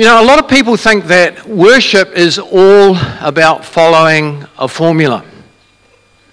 You 0.00 0.06
know, 0.06 0.22
a 0.22 0.24
lot 0.24 0.42
of 0.42 0.48
people 0.48 0.78
think 0.78 1.04
that 1.08 1.46
worship 1.46 2.16
is 2.16 2.38
all 2.38 2.96
about 3.20 3.66
following 3.66 4.46
a 4.56 4.66
formula. 4.66 5.22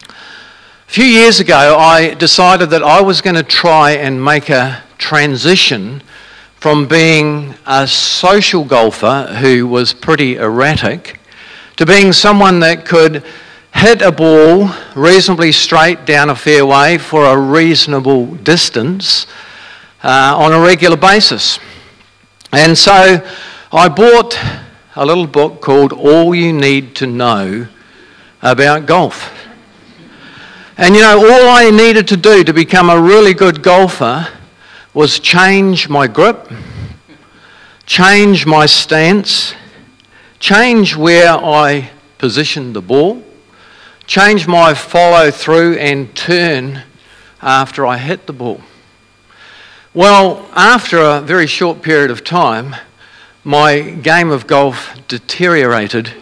A 0.08 0.14
few 0.88 1.04
years 1.04 1.42
ago, 1.42 1.76
I 1.78 2.14
decided 2.14 2.70
that 2.70 2.82
I 2.82 3.02
was 3.02 3.20
going 3.20 3.36
to 3.36 3.44
try 3.44 3.92
and 3.92 4.24
make 4.24 4.50
a 4.50 4.82
transition 4.98 6.02
from 6.56 6.88
being 6.88 7.56
a 7.66 7.86
social 7.86 8.64
golfer 8.64 9.36
who 9.42 9.68
was 9.68 9.92
pretty 9.92 10.38
erratic 10.38 11.20
to 11.76 11.86
being 11.86 12.14
someone 12.14 12.62
that 12.62 12.86
could 12.86 13.22
hit 13.74 14.02
a 14.02 14.14
ball 14.14 14.70
reasonably 14.96 15.52
straight 15.52 16.06
down 16.06 16.30
a 16.30 16.36
fairway 16.38 16.98
for 16.98 17.26
a 17.26 17.38
reasonable 17.38 18.28
distance 18.28 19.28
uh, 20.04 20.38
on 20.38 20.54
a 20.54 20.60
regular 20.62 20.96
basis. 20.96 21.60
And 22.54 22.78
so 22.78 23.22
I 23.70 23.90
bought 23.90 24.40
a 24.96 25.06
little 25.06 25.28
book 25.28 25.60
called 25.60 25.92
All 25.92 26.34
You 26.34 26.54
Need 26.54 26.96
to 26.96 27.06
Know 27.06 27.68
About 28.42 28.86
Golf. 28.86 29.30
And 30.78 30.96
you 30.96 31.02
know, 31.02 31.18
all 31.18 31.50
I 31.50 31.70
needed 31.70 32.08
to 32.08 32.16
do 32.16 32.46
to 32.46 32.54
become 32.54 32.90
a 32.90 32.98
really 32.98 33.34
good 33.34 33.62
golfer 33.62 34.26
was 34.94 35.20
change 35.20 35.90
my 35.90 36.08
grip, 36.08 36.50
change 37.86 38.46
my 38.46 38.66
stance, 38.66 39.54
change 40.40 40.96
where 40.96 41.34
I 41.34 41.92
positioned 42.20 42.74
the 42.74 42.82
ball, 42.82 43.22
change 44.06 44.48
my 44.48 44.74
follow 44.74 45.30
through 45.30 45.76
and 45.76 46.16
turn 46.16 46.84
after 47.42 47.86
I 47.86 47.98
hit 47.98 48.28
the 48.28 48.34
ball. 48.34 48.62
Well, 49.94 50.48
after 50.54 51.00
a 51.00 51.20
very 51.20 51.48
short 51.48 51.82
period 51.82 52.12
of 52.12 52.24
time, 52.24 52.74
my 53.48 53.80
game 53.80 54.30
of 54.30 54.46
golf 54.46 54.94
deteriorated 55.08 56.14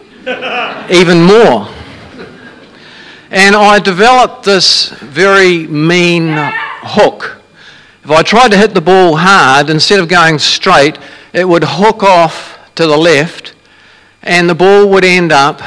even 0.90 1.22
more. 1.22 1.68
And 3.30 3.54
I 3.54 3.80
developed 3.80 4.44
this 4.44 4.88
very 4.90 5.66
mean 5.66 6.32
hook 6.36 7.36
if 8.06 8.12
I 8.12 8.22
tried 8.22 8.52
to 8.52 8.56
hit 8.56 8.72
the 8.72 8.80
ball 8.80 9.16
hard, 9.16 9.68
instead 9.68 9.98
of 9.98 10.06
going 10.06 10.38
straight, 10.38 10.96
it 11.32 11.44
would 11.44 11.64
hook 11.64 12.04
off 12.04 12.56
to 12.76 12.86
the 12.86 12.96
left 12.96 13.52
and 14.22 14.48
the 14.48 14.54
ball 14.54 14.88
would 14.90 15.04
end 15.04 15.32
up 15.32 15.60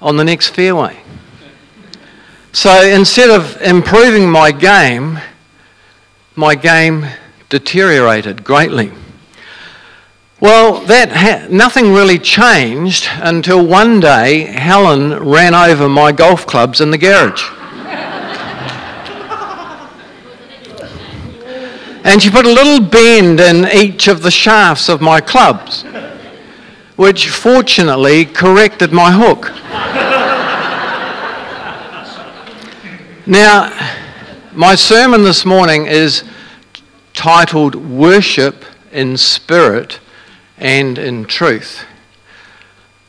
on 0.00 0.16
the 0.16 0.22
next 0.22 0.50
fairway. 0.50 1.02
So 2.52 2.88
instead 2.88 3.30
of 3.30 3.60
improving 3.62 4.30
my 4.30 4.52
game, 4.52 5.18
my 6.36 6.54
game 6.54 7.06
deteriorated 7.48 8.44
greatly. 8.44 8.92
Well, 10.40 10.80
that 10.86 11.12
ha- 11.12 11.48
nothing 11.50 11.92
really 11.92 12.18
changed 12.18 13.06
until 13.16 13.66
one 13.66 14.00
day 14.00 14.44
Helen 14.44 15.12
ran 15.22 15.54
over 15.54 15.86
my 15.86 16.12
golf 16.12 16.46
clubs 16.46 16.80
in 16.80 16.90
the 16.90 16.96
garage. 16.96 17.44
And 22.02 22.22
she 22.22 22.30
put 22.30 22.46
a 22.46 22.50
little 22.50 22.80
bend 22.80 23.38
in 23.38 23.68
each 23.68 24.08
of 24.08 24.22
the 24.22 24.30
shafts 24.30 24.88
of 24.88 25.02
my 25.02 25.20
clubs, 25.20 25.82
which 26.96 27.28
fortunately 27.28 28.24
corrected 28.24 28.92
my 28.92 29.12
hook. 29.12 29.52
now, 33.26 33.70
my 34.54 34.74
sermon 34.74 35.22
this 35.22 35.44
morning 35.44 35.84
is 35.84 36.24
titled 37.12 37.74
Worship 37.74 38.64
in 38.90 39.18
Spirit 39.18 40.00
and 40.60 40.98
in 40.98 41.24
Truth. 41.24 41.84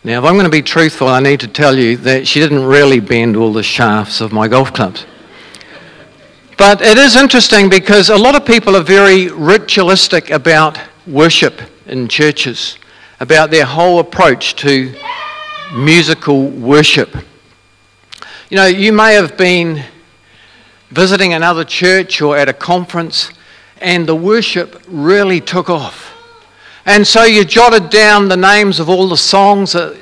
Now, 0.03 0.17
if 0.17 0.25
I'm 0.25 0.33
going 0.33 0.45
to 0.45 0.49
be 0.49 0.63
truthful, 0.63 1.07
I 1.07 1.19
need 1.19 1.41
to 1.41 1.47
tell 1.47 1.77
you 1.77 1.95
that 1.97 2.27
she 2.27 2.39
didn't 2.39 2.65
really 2.65 2.99
bend 2.99 3.37
all 3.37 3.53
the 3.53 3.61
shafts 3.61 4.19
of 4.19 4.31
my 4.31 4.47
golf 4.47 4.73
clubs. 4.73 5.05
But 6.57 6.81
it 6.81 6.97
is 6.97 7.15
interesting 7.15 7.69
because 7.69 8.09
a 8.09 8.17
lot 8.17 8.33
of 8.33 8.43
people 8.43 8.75
are 8.75 8.83
very 8.83 9.27
ritualistic 9.29 10.31
about 10.31 10.79
worship 11.05 11.61
in 11.85 12.07
churches, 12.07 12.79
about 13.19 13.51
their 13.51 13.65
whole 13.65 13.99
approach 13.99 14.55
to 14.57 14.91
musical 15.75 16.49
worship. 16.49 17.15
You 18.49 18.57
know, 18.57 18.65
you 18.65 18.91
may 18.91 19.13
have 19.13 19.37
been 19.37 19.83
visiting 20.89 21.33
another 21.33 21.63
church 21.63 22.21
or 22.21 22.35
at 22.37 22.49
a 22.49 22.53
conference, 22.53 23.31
and 23.77 24.07
the 24.07 24.15
worship 24.15 24.81
really 24.87 25.41
took 25.41 25.69
off. 25.69 26.10
And 26.85 27.05
so 27.05 27.23
you 27.23 27.45
jotted 27.45 27.89
down 27.89 28.27
the 28.27 28.37
names 28.37 28.79
of 28.79 28.89
all 28.89 29.07
the 29.07 29.17
songs 29.17 29.73
that 29.73 29.97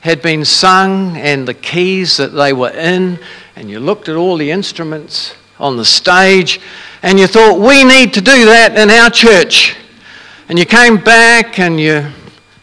had 0.00 0.22
been 0.22 0.44
sung 0.44 1.16
and 1.16 1.48
the 1.48 1.54
keys 1.54 2.16
that 2.18 2.28
they 2.28 2.52
were 2.52 2.70
in, 2.70 3.18
and 3.56 3.70
you 3.70 3.80
looked 3.80 4.08
at 4.08 4.16
all 4.16 4.36
the 4.36 4.50
instruments 4.50 5.34
on 5.58 5.76
the 5.76 5.84
stage, 5.84 6.60
and 7.02 7.18
you 7.18 7.26
thought, 7.26 7.58
we 7.58 7.84
need 7.84 8.12
to 8.14 8.20
do 8.20 8.44
that 8.44 8.76
in 8.76 8.90
our 8.90 9.10
church. 9.10 9.76
And 10.48 10.58
you 10.58 10.64
came 10.64 10.96
back 10.96 11.58
and 11.58 11.80
you 11.80 12.10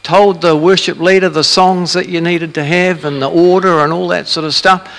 told 0.03 0.41
the 0.41 0.55
worship 0.55 0.99
leader 0.99 1.29
the 1.29 1.43
songs 1.43 1.93
that 1.93 2.07
you 2.07 2.21
needed 2.21 2.53
to 2.53 2.63
have 2.63 3.05
and 3.05 3.21
the 3.21 3.29
order 3.29 3.79
and 3.79 3.91
all 3.91 4.07
that 4.09 4.27
sort 4.27 4.45
of 4.45 4.53
stuff. 4.53 4.91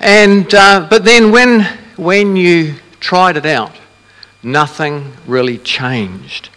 And, 0.00 0.52
uh, 0.54 0.86
but 0.90 1.04
then 1.04 1.30
when, 1.30 1.62
when 1.96 2.36
you 2.36 2.74
tried 3.00 3.36
it 3.36 3.46
out, 3.46 3.72
nothing 4.42 5.12
really 5.26 5.58
changed. 5.58 6.50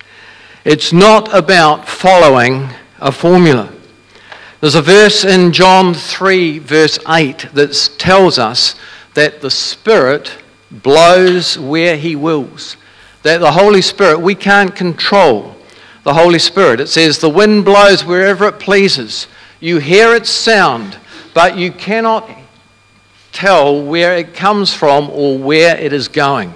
It's 0.64 0.94
not 0.94 1.34
about 1.34 1.90
following 1.90 2.70
a 3.00 3.12
formula. 3.12 3.74
There's 4.60 4.76
a 4.76 4.82
verse 4.84 5.26
in 5.26 5.54
John 5.54 5.96
3, 5.96 6.60
verse 6.60 7.00
8, 7.08 7.48
that 7.54 7.90
tells 7.98 8.38
us 8.38 8.76
that 9.16 9.42
the 9.42 9.50
Spirit 9.50 10.38
blows 10.70 11.58
where 11.58 11.98
he 11.98 12.16
wills. 12.16 12.78
That 13.24 13.40
the 13.40 13.54
Holy 13.54 13.82
Spirit, 13.82 14.22
we 14.22 14.36
can't 14.36 14.76
control 14.76 15.56
the 16.04 16.14
Holy 16.14 16.38
Spirit. 16.38 16.80
It 16.80 16.90
says 16.90 17.18
the 17.18 17.28
wind 17.28 17.66
blows 17.66 18.06
wherever 18.06 18.46
it 18.46 18.60
pleases. 18.60 19.26
You 19.60 19.80
hear 19.80 20.14
its 20.14 20.30
sound, 20.30 20.96
but 21.34 21.58
you 21.58 21.72
cannot 21.72 22.30
tell 23.32 23.84
where 23.84 24.16
it 24.16 24.36
comes 24.36 24.72
from 24.72 25.10
or 25.10 25.40
where 25.40 25.76
it 25.76 25.92
is 25.92 26.08
going. 26.08 26.54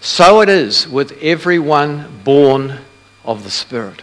So 0.00 0.42
it 0.42 0.48
is 0.48 0.86
with 0.86 1.18
everyone 1.20 2.20
born 2.22 2.78
of 3.24 3.44
the 3.44 3.50
Spirit. 3.50 4.02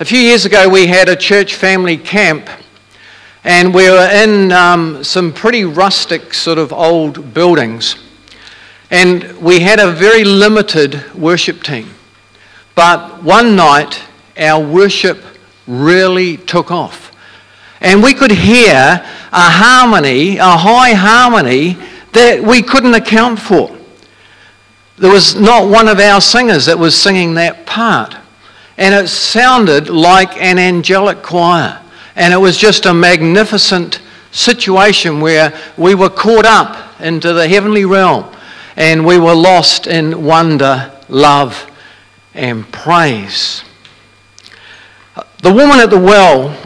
A 0.00 0.04
few 0.04 0.18
years 0.18 0.44
ago, 0.44 0.68
we 0.68 0.86
had 0.86 1.08
a 1.08 1.16
church 1.16 1.54
family 1.54 1.96
camp, 1.96 2.48
and 3.44 3.74
we 3.74 3.88
were 3.90 4.08
in 4.12 4.52
um, 4.52 5.02
some 5.02 5.32
pretty 5.32 5.64
rustic, 5.64 6.34
sort 6.34 6.58
of 6.58 6.72
old 6.72 7.34
buildings. 7.34 7.96
And 8.90 9.36
we 9.40 9.60
had 9.60 9.80
a 9.80 9.90
very 9.92 10.24
limited 10.24 11.14
worship 11.14 11.62
team. 11.62 11.90
But 12.74 13.22
one 13.22 13.56
night, 13.56 14.02
our 14.38 14.64
worship 14.64 15.22
really 15.66 16.36
took 16.36 16.70
off. 16.70 17.12
And 17.80 18.02
we 18.02 18.14
could 18.14 18.30
hear 18.30 18.72
a 18.72 19.50
harmony, 19.50 20.38
a 20.38 20.56
high 20.56 20.94
harmony, 20.94 21.76
that 22.12 22.42
we 22.42 22.62
couldn't 22.62 22.94
account 22.94 23.38
for. 23.38 23.77
There 24.98 25.12
was 25.12 25.36
not 25.36 25.68
one 25.68 25.88
of 25.88 26.00
our 26.00 26.20
singers 26.20 26.66
that 26.66 26.78
was 26.78 27.00
singing 27.00 27.34
that 27.34 27.66
part. 27.66 28.16
And 28.76 28.94
it 28.94 29.08
sounded 29.08 29.88
like 29.88 30.36
an 30.36 30.58
angelic 30.58 31.22
choir. 31.22 31.80
And 32.16 32.32
it 32.34 32.36
was 32.36 32.56
just 32.56 32.86
a 32.86 32.94
magnificent 32.94 34.00
situation 34.32 35.20
where 35.20 35.56
we 35.76 35.94
were 35.94 36.10
caught 36.10 36.44
up 36.44 37.00
into 37.00 37.32
the 37.32 37.48
heavenly 37.48 37.84
realm 37.84 38.34
and 38.76 39.04
we 39.04 39.18
were 39.18 39.34
lost 39.34 39.86
in 39.86 40.24
wonder, 40.24 40.92
love, 41.08 41.68
and 42.34 42.70
praise. 42.72 43.64
The 45.42 45.52
woman 45.52 45.80
at 45.80 45.90
the 45.90 45.98
well 45.98 46.56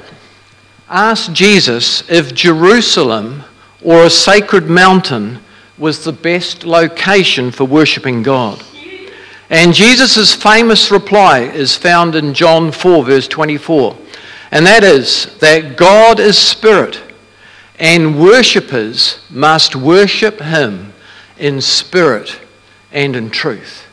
asked 0.88 1.32
Jesus 1.32 2.08
if 2.11 2.35
Jerusalem 2.35 3.44
or 3.82 4.05
a 4.05 4.11
sacred 4.11 4.69
mountain 4.69 5.41
was 5.78 6.04
the 6.04 6.12
best 6.12 6.64
location 6.64 7.50
for 7.50 7.64
worshipping 7.64 8.22
God. 8.22 8.62
And 9.50 9.74
Jesus' 9.74 10.34
famous 10.34 10.90
reply 10.90 11.40
is 11.40 11.76
found 11.76 12.14
in 12.14 12.34
John 12.34 12.72
4, 12.72 13.04
verse 13.04 13.28
24. 13.28 13.96
And 14.50 14.66
that 14.66 14.84
is 14.84 15.38
that 15.38 15.76
God 15.76 16.20
is 16.20 16.38
spirit, 16.38 17.00
and 17.78 18.20
worshippers 18.20 19.24
must 19.30 19.76
worship 19.76 20.40
him 20.40 20.92
in 21.38 21.60
spirit 21.60 22.40
and 22.92 23.16
in 23.16 23.30
truth. 23.30 23.86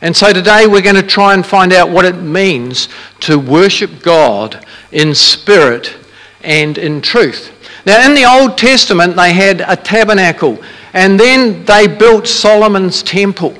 And 0.00 0.14
so 0.14 0.32
today 0.32 0.66
we're 0.66 0.82
going 0.82 0.96
to 0.96 1.02
try 1.02 1.34
and 1.34 1.46
find 1.46 1.72
out 1.72 1.90
what 1.90 2.04
it 2.04 2.16
means 2.16 2.88
to 3.20 3.38
worship 3.38 4.02
God 4.02 4.64
in 4.92 5.14
spirit 5.14 5.96
and 6.42 6.76
in 6.76 7.00
truth. 7.00 7.50
Now, 7.86 8.06
in 8.06 8.14
the 8.14 8.24
Old 8.24 8.56
Testament, 8.56 9.16
they 9.16 9.32
had 9.32 9.60
a 9.60 9.76
tabernacle, 9.76 10.58
and 10.94 11.20
then 11.20 11.64
they 11.64 11.86
built 11.86 12.26
Solomon's 12.26 13.02
temple. 13.02 13.54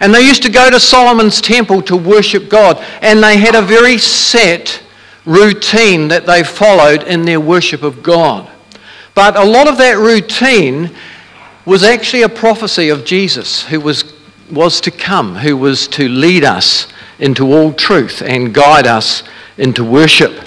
And 0.00 0.12
they 0.12 0.26
used 0.26 0.42
to 0.42 0.50
go 0.50 0.68
to 0.70 0.78
Solomon's 0.78 1.40
temple 1.40 1.80
to 1.82 1.96
worship 1.96 2.50
God, 2.50 2.84
and 3.00 3.22
they 3.22 3.38
had 3.38 3.54
a 3.54 3.62
very 3.62 3.96
set 3.96 4.82
routine 5.24 6.08
that 6.08 6.26
they 6.26 6.42
followed 6.42 7.04
in 7.04 7.24
their 7.24 7.40
worship 7.40 7.82
of 7.82 8.02
God. 8.02 8.50
But 9.14 9.36
a 9.36 9.44
lot 9.44 9.68
of 9.68 9.78
that 9.78 9.96
routine 9.96 10.90
was 11.64 11.82
actually 11.82 12.22
a 12.22 12.28
prophecy 12.28 12.88
of 12.88 13.04
Jesus 13.04 13.64
who 13.64 13.80
was, 13.80 14.12
was 14.50 14.80
to 14.82 14.90
come, 14.90 15.36
who 15.36 15.56
was 15.56 15.88
to 15.88 16.08
lead 16.08 16.44
us 16.44 16.88
into 17.20 17.46
all 17.54 17.72
truth 17.72 18.20
and 18.20 18.52
guide 18.52 18.86
us 18.86 19.22
into 19.56 19.84
worship. 19.84 20.44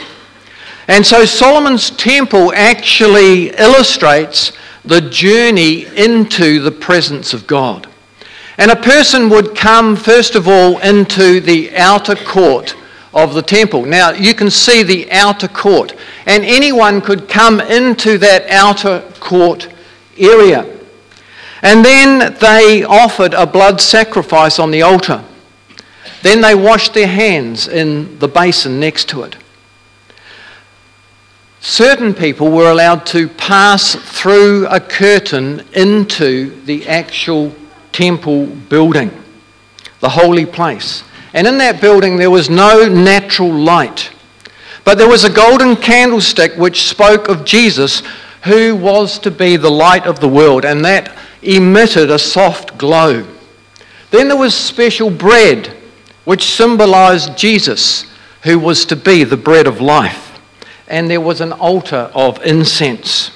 And 0.89 1.05
so 1.05 1.25
Solomon's 1.25 1.89
temple 1.89 2.53
actually 2.53 3.49
illustrates 3.57 4.51
the 4.87 5.01
journey 5.01 5.85
into 5.85 6.59
the 6.59 6.71
presence 6.71 7.33
of 7.33 7.45
God. 7.45 7.87
And 8.57 8.71
a 8.71 8.75
person 8.75 9.29
would 9.29 9.55
come, 9.55 9.95
first 9.95 10.35
of 10.35 10.47
all, 10.47 10.79
into 10.79 11.39
the 11.39 11.75
outer 11.75 12.15
court 12.15 12.75
of 13.13 13.33
the 13.33 13.41
temple. 13.41 13.85
Now, 13.85 14.11
you 14.11 14.33
can 14.33 14.49
see 14.49 14.83
the 14.83 15.11
outer 15.11 15.47
court, 15.47 15.95
and 16.25 16.43
anyone 16.43 17.01
could 17.01 17.27
come 17.27 17.59
into 17.59 18.17
that 18.19 18.49
outer 18.49 19.01
court 19.19 19.69
area. 20.17 20.65
And 21.61 21.83
then 21.83 22.35
they 22.39 22.83
offered 22.83 23.33
a 23.33 23.45
blood 23.45 23.81
sacrifice 23.81 24.59
on 24.59 24.71
the 24.71 24.83
altar. 24.83 25.23
Then 26.23 26.41
they 26.41 26.55
washed 26.55 26.93
their 26.93 27.07
hands 27.07 27.67
in 27.67 28.17
the 28.19 28.27
basin 28.27 28.79
next 28.79 29.09
to 29.09 29.23
it. 29.23 29.35
Certain 31.59 32.13
people 32.13 32.51
were 32.51 32.71
allowed 32.71 33.05
to 33.07 33.27
pass 33.27 33.95
through 33.95 34.67
a 34.67 34.79
curtain 34.79 35.65
into 35.73 36.61
the 36.65 36.87
actual 36.87 37.53
temple 37.91 38.45
building, 38.45 39.11
the 39.99 40.09
holy 40.09 40.45
place. 40.45 41.03
And 41.33 41.47
in 41.47 41.57
that 41.57 41.81
building, 41.81 42.17
there 42.17 42.31
was 42.31 42.49
no 42.49 42.87
natural 42.87 43.51
light. 43.51 44.11
But 44.83 44.97
there 44.97 45.09
was 45.09 45.25
a 45.25 45.33
golden 45.33 45.75
candlestick 45.75 46.53
which 46.55 46.87
spoke 46.87 47.27
of 47.27 47.43
Jesus, 47.43 48.01
who 48.43 48.75
was 48.75 49.19
to 49.19 49.31
be 49.31 49.57
the 49.57 49.69
light 49.69 50.05
of 50.05 50.19
the 50.19 50.29
world, 50.29 50.63
and 50.63 50.85
that 50.85 51.17
emitted 51.41 52.09
a 52.09 52.19
soft 52.19 52.77
glow. 52.77 53.25
Then 54.11 54.27
there 54.29 54.37
was 54.37 54.53
special 54.53 55.09
bread, 55.09 55.67
which 56.23 56.45
symbolized 56.45 57.37
Jesus, 57.37 58.05
who 58.43 58.57
was 58.59 58.85
to 58.85 58.95
be 58.95 59.23
the 59.23 59.35
bread 59.35 59.67
of 59.67 59.81
life. 59.81 60.26
And 60.87 61.09
there 61.09 61.21
was 61.21 61.41
an 61.41 61.51
altar 61.51 62.11
of 62.13 62.43
incense. 62.45 63.31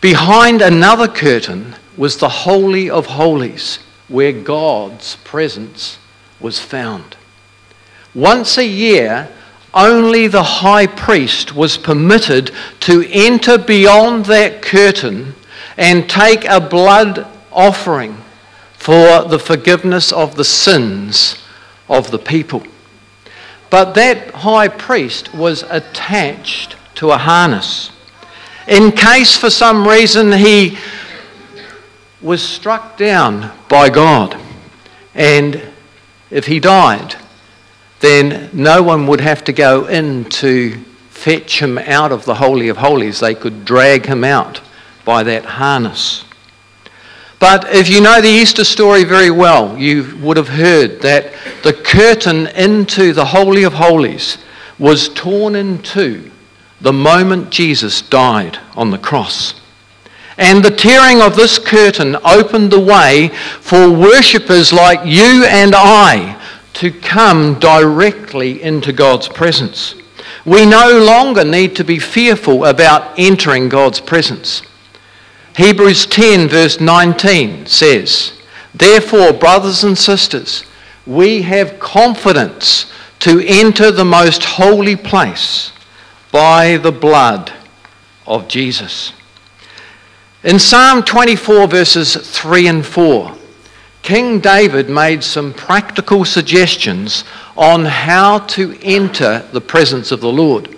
Behind 0.00 0.62
another 0.62 1.08
curtain 1.08 1.76
was 1.96 2.16
the 2.16 2.28
Holy 2.28 2.88
of 2.88 3.06
Holies, 3.06 3.78
where 4.08 4.32
God's 4.32 5.16
presence 5.16 5.98
was 6.40 6.58
found. 6.58 7.16
Once 8.14 8.56
a 8.56 8.66
year, 8.66 9.28
only 9.74 10.26
the 10.26 10.42
high 10.42 10.86
priest 10.86 11.54
was 11.54 11.76
permitted 11.76 12.50
to 12.80 13.06
enter 13.10 13.56
beyond 13.56 14.24
that 14.26 14.62
curtain 14.62 15.34
and 15.76 16.10
take 16.10 16.44
a 16.44 16.60
blood 16.60 17.26
offering 17.52 18.16
for 18.72 19.24
the 19.24 19.38
forgiveness 19.38 20.12
of 20.12 20.34
the 20.34 20.44
sins 20.44 21.36
of 21.88 22.10
the 22.10 22.18
people. 22.18 22.62
But 23.70 23.94
that 23.94 24.30
high 24.32 24.68
priest 24.68 25.32
was 25.32 25.62
attached 25.62 26.76
to 26.96 27.12
a 27.12 27.18
harness. 27.18 27.90
In 28.66 28.92
case 28.92 29.36
for 29.36 29.48
some 29.48 29.86
reason 29.86 30.32
he 30.32 30.76
was 32.20 32.42
struck 32.42 32.96
down 32.96 33.50
by 33.68 33.88
God. 33.88 34.36
And 35.14 35.62
if 36.30 36.46
he 36.46 36.60
died, 36.60 37.16
then 38.00 38.50
no 38.52 38.82
one 38.82 39.06
would 39.06 39.20
have 39.20 39.44
to 39.44 39.52
go 39.52 39.86
in 39.86 40.24
to 40.26 40.74
fetch 41.10 41.60
him 41.60 41.78
out 41.78 42.12
of 42.12 42.24
the 42.24 42.34
Holy 42.34 42.68
of 42.68 42.78
Holies. 42.78 43.20
They 43.20 43.34
could 43.34 43.64
drag 43.64 44.06
him 44.06 44.24
out 44.24 44.60
by 45.04 45.22
that 45.24 45.44
harness. 45.44 46.24
But 47.38 47.74
if 47.74 47.88
you 47.88 48.02
know 48.02 48.20
the 48.20 48.28
Easter 48.28 48.64
story 48.64 49.04
very 49.04 49.30
well, 49.30 49.76
you 49.78 50.16
would 50.20 50.36
have 50.36 50.48
heard 50.48 51.00
that 51.00 51.32
the 51.62 51.72
curtain 51.90 52.46
into 52.46 53.12
the 53.12 53.24
Holy 53.24 53.64
of 53.64 53.72
Holies 53.72 54.38
was 54.78 55.08
torn 55.08 55.56
in 55.56 55.82
two 55.82 56.30
the 56.80 56.92
moment 56.92 57.50
Jesus 57.50 58.00
died 58.00 58.58
on 58.76 58.90
the 58.90 58.98
cross. 58.98 59.60
And 60.38 60.64
the 60.64 60.70
tearing 60.70 61.20
of 61.20 61.34
this 61.34 61.58
curtain 61.58 62.16
opened 62.24 62.70
the 62.70 62.80
way 62.80 63.28
for 63.60 63.90
worshippers 63.90 64.72
like 64.72 65.00
you 65.04 65.44
and 65.44 65.74
I 65.74 66.40
to 66.74 66.92
come 66.92 67.58
directly 67.58 68.62
into 68.62 68.92
God's 68.92 69.28
presence. 69.28 69.96
We 70.46 70.64
no 70.64 70.96
longer 71.04 71.44
need 71.44 71.74
to 71.76 71.84
be 71.84 71.98
fearful 71.98 72.66
about 72.66 73.18
entering 73.18 73.68
God's 73.68 74.00
presence. 74.00 74.62
Hebrews 75.56 76.06
10, 76.06 76.48
verse 76.48 76.80
19 76.80 77.66
says, 77.66 78.32
Therefore, 78.72 79.32
brothers 79.32 79.82
and 79.82 79.98
sisters, 79.98 80.64
we 81.10 81.42
have 81.42 81.80
confidence 81.80 82.86
to 83.18 83.44
enter 83.44 83.90
the 83.90 84.04
most 84.04 84.44
holy 84.44 84.94
place 84.94 85.72
by 86.30 86.76
the 86.76 86.92
blood 86.92 87.52
of 88.28 88.46
Jesus. 88.46 89.12
In 90.44 90.60
Psalm 90.60 91.02
24, 91.02 91.66
verses 91.66 92.14
3 92.14 92.68
and 92.68 92.86
4, 92.86 93.34
King 94.02 94.38
David 94.38 94.88
made 94.88 95.24
some 95.24 95.52
practical 95.52 96.24
suggestions 96.24 97.24
on 97.56 97.84
how 97.84 98.38
to 98.38 98.78
enter 98.80 99.40
the 99.52 99.60
presence 99.60 100.12
of 100.12 100.20
the 100.20 100.32
Lord. 100.32 100.76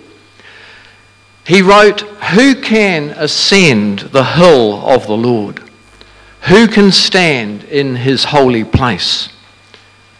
He 1.45 1.61
wrote, 1.61 2.01
Who 2.01 2.59
can 2.59 3.11
ascend 3.11 3.99
the 3.99 4.23
hill 4.23 4.83
of 4.89 5.05
the 5.05 5.15
Lord? 5.15 5.61
Who 6.47 6.67
can 6.67 6.91
stand 6.91 7.65
in 7.65 7.97
his 7.97 8.23
holy 8.23 8.63
place? 8.63 9.29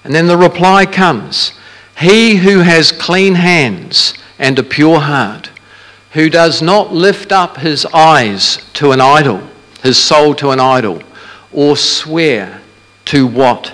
And 0.03 0.13
then 0.13 0.27
the 0.27 0.37
reply 0.37 0.85
comes 0.85 1.53
He 1.97 2.37
who 2.37 2.59
has 2.59 2.91
clean 2.91 3.35
hands 3.35 4.13
and 4.37 4.57
a 4.59 4.63
pure 4.63 4.99
heart 4.99 5.49
who 6.13 6.29
does 6.29 6.61
not 6.61 6.93
lift 6.93 7.31
up 7.31 7.57
his 7.57 7.85
eyes 7.87 8.57
to 8.73 8.91
an 8.91 9.01
idol, 9.01 9.41
his 9.81 9.97
soul 9.97 10.35
to 10.35 10.51
an 10.51 10.59
idol, 10.59 11.01
or 11.51 11.75
swear 11.75 12.61
to 13.05 13.25
what 13.25 13.73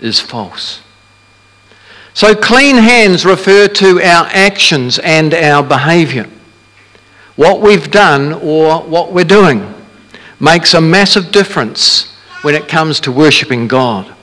is 0.00 0.20
false. 0.20 0.82
So, 2.14 2.34
clean 2.34 2.76
hands 2.76 3.24
refer 3.24 3.66
to 3.68 4.00
our 4.02 4.26
actions 4.26 4.98
and 5.00 5.34
our 5.34 5.62
behaviour. 5.62 6.28
What 7.36 7.60
we've 7.60 7.90
done 7.90 8.34
or 8.34 8.82
what 8.82 9.12
we're 9.12 9.24
doing 9.24 9.74
makes 10.38 10.74
a 10.74 10.80
massive 10.80 11.32
difference 11.32 12.14
when 12.42 12.54
it 12.54 12.68
comes 12.68 13.00
to 13.00 13.12
worshipping 13.12 13.68
God. 13.68 14.14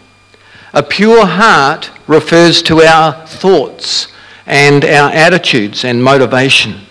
A 0.77 0.83
pure 0.83 1.25
heart 1.25 1.89
refers 2.05 2.61
to 2.61 2.83
our 2.83 3.25
thoughts 3.25 4.09
and 4.45 4.85
our 4.85 5.09
attitudes 5.09 5.83
and 5.83 6.03
motivation. 6.03 6.81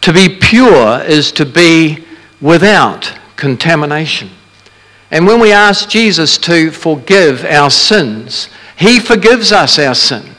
To 0.00 0.10
be 0.10 0.38
pure 0.40 1.02
is 1.02 1.32
to 1.32 1.44
be 1.44 2.06
without 2.40 3.12
contamination. 3.36 4.30
And 5.10 5.26
when 5.26 5.38
we 5.38 5.52
ask 5.52 5.90
Jesus 5.90 6.38
to 6.38 6.70
forgive 6.70 7.44
our 7.44 7.68
sins, 7.68 8.48
He 8.78 8.98
forgives 8.98 9.52
us 9.52 9.78
our 9.78 9.94
sin. 9.94 10.30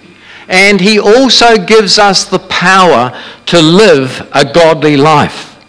And 0.48 0.82
He 0.82 1.00
also 1.00 1.63
gives 1.63 2.00
us 2.00 2.25
the 2.25 2.40
power 2.40 3.16
to 3.46 3.62
live 3.62 4.28
a 4.34 4.44
godly 4.44 4.98
life. 4.98 5.63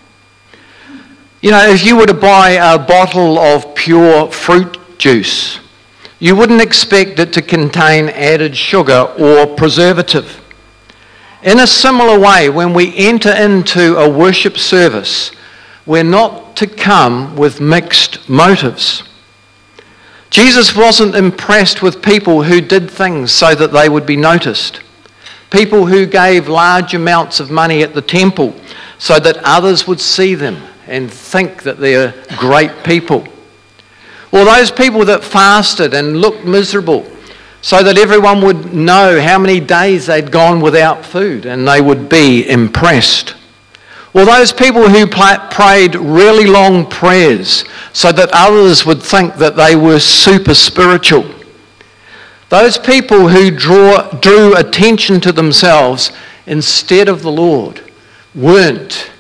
You 1.42 1.50
know, 1.50 1.68
if 1.68 1.85
you 1.85 1.99
were 1.99 2.06
to 2.06 2.14
buy 2.14 2.52
a 2.52 2.78
bottle 2.78 3.38
of 3.38 3.75
pure 3.75 4.33
fruit 4.33 4.78
juice, 4.97 5.61
you 6.24 6.34
wouldn't 6.34 6.62
expect 6.62 7.18
it 7.18 7.34
to 7.34 7.42
contain 7.42 8.08
added 8.08 8.56
sugar 8.56 9.14
or 9.18 9.46
preservative. 9.46 10.40
In 11.42 11.60
a 11.60 11.66
similar 11.66 12.18
way, 12.18 12.48
when 12.48 12.72
we 12.72 12.96
enter 12.96 13.30
into 13.30 13.98
a 13.98 14.08
worship 14.08 14.56
service, 14.56 15.32
we're 15.84 16.02
not 16.02 16.56
to 16.56 16.66
come 16.66 17.36
with 17.36 17.60
mixed 17.60 18.26
motives. 18.26 19.02
Jesus 20.30 20.74
wasn't 20.74 21.14
impressed 21.14 21.82
with 21.82 22.02
people 22.02 22.42
who 22.42 22.62
did 22.62 22.90
things 22.90 23.30
so 23.30 23.54
that 23.54 23.72
they 23.72 23.90
would 23.90 24.06
be 24.06 24.16
noticed. 24.16 24.80
People 25.50 25.84
who 25.84 26.06
gave 26.06 26.48
large 26.48 26.94
amounts 26.94 27.38
of 27.38 27.50
money 27.50 27.82
at 27.82 27.92
the 27.92 28.00
temple 28.00 28.54
so 28.96 29.20
that 29.20 29.36
others 29.44 29.86
would 29.86 30.00
see 30.00 30.34
them 30.34 30.56
and 30.86 31.12
think 31.12 31.64
that 31.64 31.78
they're 31.78 32.14
great 32.38 32.82
people. 32.82 33.28
Or 34.34 34.44
those 34.44 34.72
people 34.72 35.04
that 35.04 35.22
fasted 35.22 35.94
and 35.94 36.20
looked 36.20 36.44
miserable 36.44 37.08
so 37.62 37.84
that 37.84 37.96
everyone 37.96 38.40
would 38.40 38.74
know 38.74 39.20
how 39.20 39.38
many 39.38 39.60
days 39.60 40.06
they'd 40.06 40.32
gone 40.32 40.60
without 40.60 41.06
food 41.06 41.46
and 41.46 41.66
they 41.66 41.80
would 41.80 42.08
be 42.08 42.46
impressed. 42.48 43.36
Or 44.12 44.24
those 44.24 44.52
people 44.52 44.88
who 44.88 45.06
prayed 45.06 45.94
really 45.94 46.46
long 46.46 46.84
prayers 46.90 47.64
so 47.92 48.10
that 48.10 48.28
others 48.32 48.84
would 48.84 49.00
think 49.00 49.36
that 49.36 49.54
they 49.54 49.76
were 49.76 50.00
super 50.00 50.54
spiritual. 50.54 51.32
Those 52.48 52.76
people 52.76 53.28
who 53.28 53.52
draw, 53.52 54.10
drew 54.18 54.56
attention 54.56 55.20
to 55.20 55.30
themselves 55.30 56.10
instead 56.44 57.08
of 57.08 57.22
the 57.22 57.30
Lord 57.30 57.82
weren't 58.34 59.12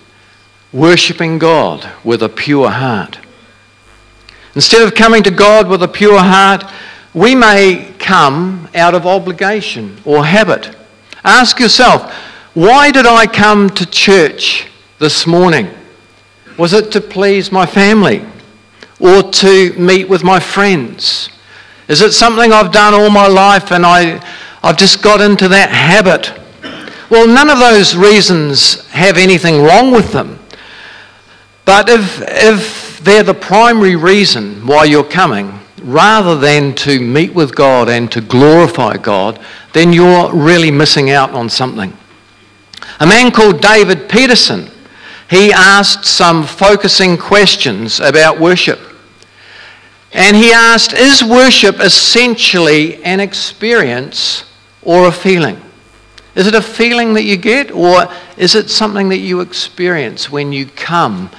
worshipping 0.72 1.38
God 1.38 1.88
with 2.02 2.20
a 2.20 2.28
pure 2.28 2.70
heart. 2.70 3.20
Instead 4.54 4.82
of 4.82 4.94
coming 4.94 5.22
to 5.22 5.30
God 5.30 5.68
with 5.68 5.82
a 5.82 5.88
pure 5.88 6.18
heart, 6.18 6.64
we 7.12 7.34
may 7.34 7.92
come 7.98 8.68
out 8.74 8.94
of 8.94 9.06
obligation 9.06 9.96
or 10.04 10.24
habit. 10.24 10.76
Ask 11.24 11.58
yourself, 11.58 12.12
why 12.54 12.90
did 12.90 13.06
I 13.06 13.26
come 13.26 13.70
to 13.70 13.86
church 13.86 14.68
this 14.98 15.26
morning? 15.26 15.70
Was 16.56 16.72
it 16.72 16.92
to 16.92 17.00
please 17.00 17.50
my 17.50 17.66
family 17.66 18.24
or 19.00 19.22
to 19.22 19.72
meet 19.72 20.08
with 20.08 20.22
my 20.22 20.38
friends? 20.38 21.30
Is 21.88 22.00
it 22.00 22.12
something 22.12 22.52
I've 22.52 22.72
done 22.72 22.94
all 22.94 23.10
my 23.10 23.26
life 23.26 23.72
and 23.72 23.84
I, 23.84 24.24
I've 24.62 24.76
just 24.76 25.02
got 25.02 25.20
into 25.20 25.48
that 25.48 25.70
habit? 25.70 26.32
Well, 27.10 27.26
none 27.26 27.50
of 27.50 27.58
those 27.58 27.96
reasons 27.96 28.86
have 28.90 29.16
anything 29.16 29.62
wrong 29.62 29.90
with 29.90 30.12
them. 30.12 30.38
But 31.64 31.88
if, 31.88 32.22
if 32.22 32.83
they're 33.04 33.22
the 33.22 33.34
primary 33.34 33.96
reason 33.96 34.66
why 34.66 34.84
you're 34.84 35.04
coming, 35.04 35.60
rather 35.82 36.36
than 36.36 36.74
to 36.74 36.98
meet 36.98 37.34
with 37.34 37.54
God 37.54 37.88
and 37.88 38.10
to 38.12 38.20
glorify 38.20 38.96
God, 38.96 39.38
then 39.74 39.92
you're 39.92 40.32
really 40.32 40.70
missing 40.70 41.10
out 41.10 41.30
on 41.32 41.50
something. 41.50 41.92
A 43.00 43.06
man 43.06 43.30
called 43.30 43.60
David 43.60 44.08
Peterson, 44.08 44.70
he 45.28 45.52
asked 45.52 46.06
some 46.06 46.44
focusing 46.44 47.18
questions 47.18 48.00
about 48.00 48.40
worship. 48.40 48.80
And 50.12 50.36
he 50.36 50.52
asked, 50.52 50.92
Is 50.92 51.24
worship 51.24 51.80
essentially 51.80 53.02
an 53.04 53.20
experience 53.20 54.44
or 54.82 55.08
a 55.08 55.12
feeling? 55.12 55.60
Is 56.34 56.46
it 56.46 56.54
a 56.54 56.62
feeling 56.62 57.14
that 57.14 57.24
you 57.24 57.36
get, 57.36 57.70
or 57.70 58.06
is 58.36 58.54
it 58.54 58.70
something 58.70 59.08
that 59.10 59.18
you 59.18 59.40
experience 59.40 60.30
when 60.30 60.52
you 60.52 60.66
come 60.66 61.30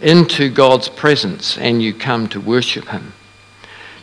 into 0.00 0.48
God's 0.48 0.88
presence 0.88 1.58
and 1.58 1.82
you 1.82 1.94
come 1.94 2.28
to 2.28 2.40
worship 2.40 2.88
Him? 2.88 3.12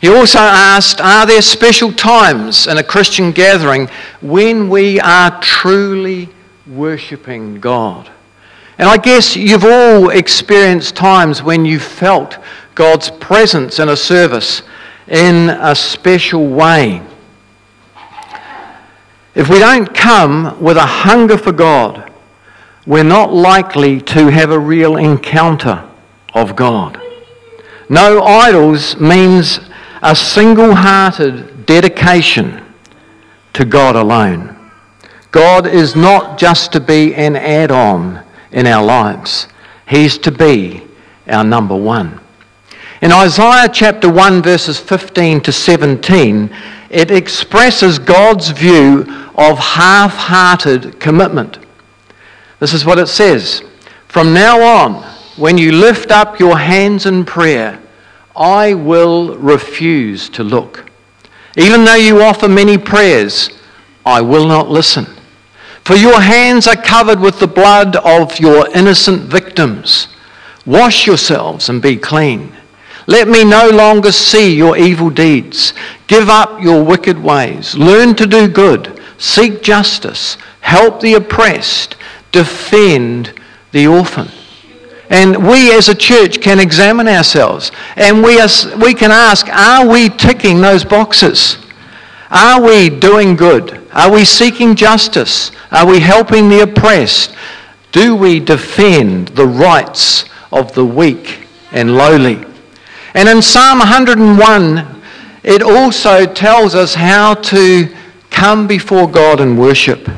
He 0.00 0.08
also 0.08 0.38
asked, 0.38 1.00
Are 1.00 1.26
there 1.26 1.42
special 1.42 1.92
times 1.92 2.66
in 2.66 2.78
a 2.78 2.82
Christian 2.82 3.30
gathering 3.30 3.88
when 4.20 4.68
we 4.68 4.98
are 5.00 5.40
truly 5.40 6.28
worshipping 6.66 7.60
God? 7.60 8.10
And 8.78 8.88
I 8.88 8.96
guess 8.96 9.36
you've 9.36 9.64
all 9.64 10.10
experienced 10.10 10.96
times 10.96 11.42
when 11.42 11.64
you 11.64 11.78
felt 11.78 12.38
God's 12.74 13.10
presence 13.10 13.78
in 13.78 13.90
a 13.90 13.96
service 13.96 14.62
in 15.06 15.50
a 15.50 15.74
special 15.74 16.48
way. 16.48 17.02
If 19.34 19.48
we 19.48 19.58
don't 19.58 19.94
come 19.94 20.60
with 20.60 20.76
a 20.76 20.86
hunger 20.86 21.38
for 21.38 21.52
God, 21.52 22.11
we're 22.86 23.04
not 23.04 23.32
likely 23.32 24.00
to 24.00 24.28
have 24.28 24.50
a 24.50 24.58
real 24.58 24.96
encounter 24.96 25.88
of 26.34 26.56
God. 26.56 27.00
No 27.88 28.22
idols 28.22 28.96
means 28.98 29.60
a 30.02 30.16
single 30.16 30.74
hearted 30.74 31.66
dedication 31.66 32.62
to 33.52 33.64
God 33.64 33.94
alone. 33.94 34.58
God 35.30 35.66
is 35.66 35.94
not 35.94 36.38
just 36.38 36.72
to 36.72 36.80
be 36.80 37.14
an 37.14 37.36
add 37.36 37.70
on 37.70 38.22
in 38.50 38.66
our 38.66 38.84
lives, 38.84 39.46
He's 39.86 40.18
to 40.18 40.32
be 40.32 40.82
our 41.28 41.44
number 41.44 41.76
one. 41.76 42.20
In 43.00 43.12
Isaiah 43.12 43.68
chapter 43.72 44.10
1, 44.10 44.42
verses 44.42 44.78
15 44.78 45.40
to 45.42 45.52
17, 45.52 46.54
it 46.90 47.10
expresses 47.10 47.98
God's 47.98 48.50
view 48.50 49.04
of 49.34 49.58
half 49.58 50.14
hearted 50.14 51.00
commitment. 51.00 51.58
This 52.62 52.74
is 52.74 52.84
what 52.84 53.00
it 53.00 53.08
says 53.08 53.64
From 54.06 54.32
now 54.32 54.62
on, 54.62 55.02
when 55.34 55.58
you 55.58 55.72
lift 55.72 56.12
up 56.12 56.38
your 56.38 56.56
hands 56.56 57.06
in 57.06 57.24
prayer, 57.24 57.80
I 58.36 58.74
will 58.74 59.36
refuse 59.36 60.28
to 60.28 60.44
look. 60.44 60.88
Even 61.56 61.84
though 61.84 61.96
you 61.96 62.22
offer 62.22 62.46
many 62.46 62.78
prayers, 62.78 63.50
I 64.06 64.20
will 64.20 64.46
not 64.46 64.70
listen. 64.70 65.06
For 65.82 65.96
your 65.96 66.20
hands 66.20 66.68
are 66.68 66.80
covered 66.80 67.18
with 67.18 67.40
the 67.40 67.48
blood 67.48 67.96
of 67.96 68.38
your 68.38 68.70
innocent 68.70 69.22
victims. 69.22 70.06
Wash 70.64 71.04
yourselves 71.04 71.68
and 71.68 71.82
be 71.82 71.96
clean. 71.96 72.52
Let 73.08 73.26
me 73.26 73.42
no 73.42 73.70
longer 73.70 74.12
see 74.12 74.54
your 74.54 74.76
evil 74.76 75.10
deeds. 75.10 75.74
Give 76.06 76.28
up 76.28 76.62
your 76.62 76.84
wicked 76.84 77.18
ways. 77.20 77.74
Learn 77.74 78.14
to 78.14 78.24
do 78.24 78.46
good. 78.46 79.02
Seek 79.18 79.64
justice. 79.64 80.36
Help 80.60 81.00
the 81.00 81.14
oppressed. 81.14 81.96
Defend 82.32 83.32
the 83.70 83.86
orphan. 83.86 84.28
And 85.10 85.46
we 85.46 85.72
as 85.76 85.88
a 85.88 85.94
church 85.94 86.40
can 86.40 86.58
examine 86.58 87.06
ourselves 87.06 87.70
and 87.96 88.22
we, 88.22 88.40
are, 88.40 88.48
we 88.82 88.94
can 88.94 89.10
ask, 89.10 89.46
are 89.50 89.86
we 89.86 90.08
ticking 90.08 90.60
those 90.60 90.84
boxes? 90.84 91.58
Are 92.30 92.62
we 92.62 92.88
doing 92.88 93.36
good? 93.36 93.86
Are 93.92 94.10
we 94.10 94.24
seeking 94.24 94.74
justice? 94.74 95.52
Are 95.70 95.86
we 95.86 96.00
helping 96.00 96.48
the 96.48 96.62
oppressed? 96.62 97.36
Do 97.92 98.16
we 98.16 98.40
defend 98.40 99.28
the 99.28 99.46
rights 99.46 100.24
of 100.50 100.72
the 100.72 100.84
weak 100.84 101.46
and 101.72 101.94
lowly? 101.94 102.42
And 103.12 103.28
in 103.28 103.42
Psalm 103.42 103.80
101, 103.80 105.02
it 105.42 105.62
also 105.62 106.24
tells 106.24 106.74
us 106.74 106.94
how 106.94 107.34
to 107.34 107.94
come 108.30 108.66
before 108.66 109.06
God 109.06 109.40
and 109.40 109.58
worship. 109.58 110.08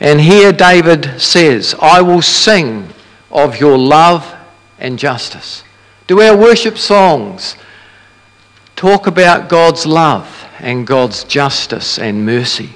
And 0.00 0.20
here 0.20 0.52
David 0.52 1.20
says, 1.20 1.74
I 1.80 2.02
will 2.02 2.22
sing 2.22 2.88
of 3.30 3.58
your 3.58 3.78
love 3.78 4.34
and 4.78 4.98
justice. 4.98 5.62
Do 6.06 6.20
our 6.20 6.36
worship 6.36 6.78
songs 6.78 7.56
talk 8.76 9.06
about 9.06 9.48
God's 9.48 9.86
love 9.86 10.46
and 10.60 10.86
God's 10.86 11.24
justice 11.24 11.98
and 11.98 12.24
mercy? 12.26 12.70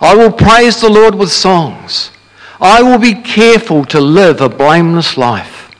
I 0.00 0.14
will 0.14 0.32
praise 0.32 0.80
the 0.80 0.90
Lord 0.90 1.14
with 1.14 1.30
songs. 1.30 2.10
I 2.60 2.82
will 2.82 2.98
be 2.98 3.14
careful 3.14 3.84
to 3.86 4.00
live 4.00 4.40
a 4.40 4.48
blameless 4.48 5.16
life. 5.16 5.70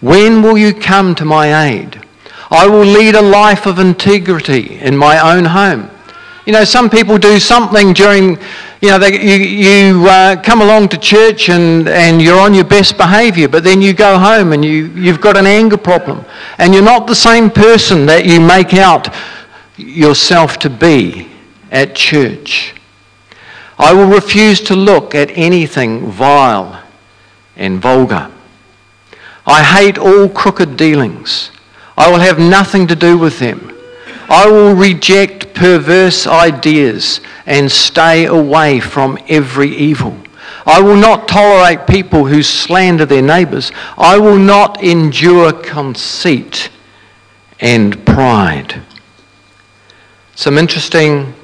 When 0.00 0.42
will 0.42 0.56
you 0.56 0.74
come 0.74 1.14
to 1.16 1.24
my 1.24 1.66
aid? 1.66 2.02
I 2.50 2.66
will 2.66 2.84
lead 2.84 3.14
a 3.14 3.22
life 3.22 3.66
of 3.66 3.78
integrity 3.78 4.78
in 4.80 4.96
my 4.96 5.34
own 5.34 5.44
home. 5.44 5.90
You 6.46 6.52
know, 6.52 6.64
some 6.64 6.90
people 6.90 7.16
do 7.18 7.38
something 7.38 7.92
during, 7.92 8.38
you 8.80 8.88
know, 8.88 8.98
they, 8.98 9.20
you, 9.20 9.36
you 9.36 10.06
uh, 10.08 10.40
come 10.42 10.62
along 10.62 10.88
to 10.88 10.98
church 10.98 11.50
and, 11.50 11.86
and 11.86 12.22
you're 12.22 12.40
on 12.40 12.54
your 12.54 12.64
best 12.64 12.96
behavior, 12.96 13.46
but 13.46 13.62
then 13.62 13.82
you 13.82 13.92
go 13.92 14.18
home 14.18 14.52
and 14.52 14.64
you, 14.64 14.86
you've 14.94 15.20
got 15.20 15.36
an 15.36 15.46
anger 15.46 15.76
problem. 15.76 16.24
And 16.56 16.72
you're 16.72 16.82
not 16.82 17.06
the 17.06 17.14
same 17.14 17.50
person 17.50 18.06
that 18.06 18.24
you 18.24 18.40
make 18.40 18.72
out 18.72 19.14
yourself 19.76 20.58
to 20.60 20.70
be 20.70 21.28
at 21.70 21.94
church. 21.94 22.74
I 23.78 23.92
will 23.92 24.08
refuse 24.08 24.60
to 24.62 24.74
look 24.74 25.14
at 25.14 25.30
anything 25.36 26.10
vile 26.10 26.82
and 27.56 27.80
vulgar. 27.82 28.30
I 29.46 29.62
hate 29.62 29.98
all 29.98 30.28
crooked 30.28 30.76
dealings. 30.76 31.50
I 31.98 32.10
will 32.10 32.18
have 32.18 32.38
nothing 32.38 32.86
to 32.86 32.96
do 32.96 33.18
with 33.18 33.38
them. 33.38 33.69
I 34.30 34.48
will 34.48 34.74
reject 34.74 35.54
perverse 35.54 36.24
ideas 36.24 37.20
and 37.46 37.70
stay 37.70 38.26
away 38.26 38.78
from 38.78 39.18
every 39.28 39.76
evil. 39.76 40.16
I 40.64 40.80
will 40.80 40.96
not 40.96 41.26
tolerate 41.26 41.88
people 41.88 42.26
who 42.26 42.44
slander 42.44 43.04
their 43.04 43.22
neighbours. 43.22 43.72
I 43.98 44.18
will 44.18 44.38
not 44.38 44.84
endure 44.84 45.52
conceit 45.52 46.70
and 47.58 48.06
pride. 48.06 48.80
Some 50.36 50.58
interesting 50.58 51.34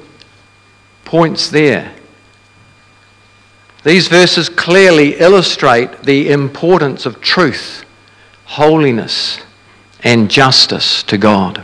points 1.03 1.49
there. 1.49 1.93
These 3.83 4.07
verses 4.07 4.47
clearly 4.47 5.15
illustrate 5.15 6.03
the 6.03 6.29
importance 6.29 7.05
of 7.05 7.19
truth, 7.19 7.83
holiness, 8.45 9.41
and 10.03 10.31
justice 10.31 11.03
to 11.03 11.17
God. 11.17 11.63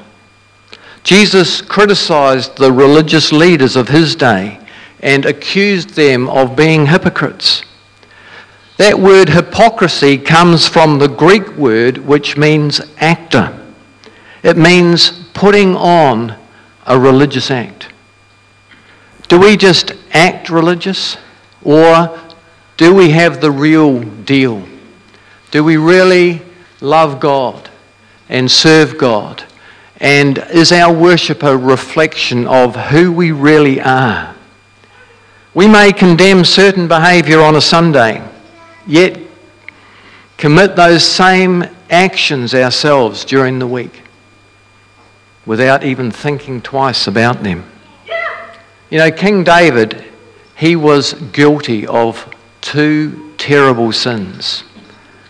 Jesus 1.03 1.61
criticized 1.61 2.57
the 2.57 2.71
religious 2.71 3.31
leaders 3.31 3.75
of 3.75 3.89
his 3.89 4.15
day 4.15 4.59
and 5.01 5.25
accused 5.25 5.91
them 5.91 6.29
of 6.29 6.55
being 6.55 6.85
hypocrites. 6.85 7.63
That 8.77 8.97
word 8.97 9.29
hypocrisy 9.29 10.17
comes 10.17 10.67
from 10.67 10.97
the 10.97 11.07
Greek 11.07 11.55
word 11.57 11.97
which 11.97 12.37
means 12.37 12.81
actor. 12.97 13.59
It 14.41 14.57
means 14.57 15.11
putting 15.33 15.75
on 15.75 16.35
a 16.85 16.97
religious 16.97 17.51
act. 17.51 17.89
Do 19.27 19.39
we 19.39 19.57
just 19.57 19.91
act 20.11 20.49
religious 20.49 21.17
or 21.63 22.19
do 22.77 22.93
we 22.93 23.11
have 23.11 23.41
the 23.41 23.51
real 23.51 23.99
deal? 24.01 24.65
Do 25.51 25.63
we 25.63 25.77
really 25.77 26.41
love 26.81 27.19
God? 27.19 27.69
and 28.29 28.49
serve 28.49 28.97
God? 28.97 29.43
And 30.03 30.37
is 30.51 30.73
our 30.73 30.93
worship 30.93 31.43
a 31.43 31.55
reflection 31.55 32.45
of 32.45 32.75
who 32.75 33.09
we 33.09 33.31
really 33.31 33.79
are? 33.79 34.35
We 35.53 35.65
may 35.65 35.93
condemn 35.93 36.43
certain 36.43 36.89
behaviour 36.89 37.39
on 37.39 37.55
a 37.55 37.61
Sunday, 37.61 38.21
yet 38.85 39.17
commit 40.35 40.75
those 40.75 41.05
same 41.05 41.63
actions 41.89 42.53
ourselves 42.53 43.23
during 43.23 43.59
the 43.59 43.67
week 43.67 44.01
without 45.45 45.85
even 45.85 46.11
thinking 46.11 46.61
twice 46.61 47.07
about 47.07 47.41
them. 47.41 47.63
You 48.89 48.97
know, 48.97 49.09
King 49.09 49.45
David, 49.45 50.03
he 50.57 50.75
was 50.75 51.13
guilty 51.13 51.87
of 51.87 52.29
two 52.59 53.33
terrible 53.37 53.93
sins. 53.93 54.65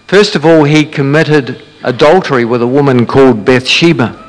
First 0.08 0.36
of 0.36 0.48
all, 0.48 0.64
he 0.64 0.84
committed 0.84 1.62
adultery 1.84 2.44
with 2.44 2.64
a 2.64 2.68
woman 2.68 3.06
called 3.06 3.46
Bathsheba, 3.46 4.23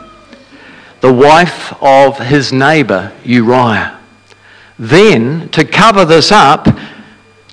the 1.04 1.12
wife 1.12 1.75
of 1.82 2.18
his 2.18 2.50
neighbour 2.50 3.12
Uriah. 3.25 4.00
Then, 4.78 5.50
to 5.50 5.62
cover 5.62 6.06
this 6.06 6.32
up, 6.32 6.66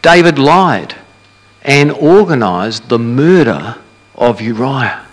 David 0.01 0.39
lied 0.39 0.95
and 1.61 1.91
organised 1.91 2.87
the 2.87 2.97
murder 2.97 3.75
of 4.15 4.39
Uriah. 4.39 5.05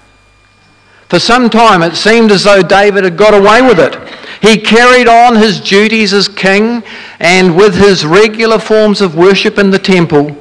For 1.09 1.18
some 1.18 1.50
time, 1.50 1.83
it 1.83 1.97
seemed 1.97 2.30
as 2.30 2.45
though 2.45 2.62
David 2.62 3.02
had 3.02 3.16
got 3.16 3.35
away 3.35 3.61
with 3.61 3.80
it. 3.80 3.97
He 4.40 4.61
carried 4.61 5.09
on 5.09 5.35
his 5.35 5.61
duties 5.61 6.12
as 6.12 6.28
king, 6.28 6.85
and 7.18 7.57
with 7.57 7.75
his 7.75 8.07
regular 8.07 8.61
forms 8.61 9.00
of 9.00 9.16
worship 9.16 9.59
in 9.59 9.71
the 9.71 9.80
temple, 9.80 10.37